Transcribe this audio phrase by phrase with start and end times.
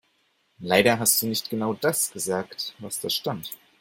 [0.57, 3.51] Leider hast du nicht genau das gesagt, was da stand.